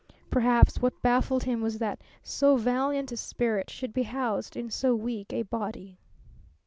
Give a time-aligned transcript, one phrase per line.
[0.31, 4.95] Perhaps what baffled him was that so valiant a spirit should be housed in so
[4.95, 5.99] weak a body.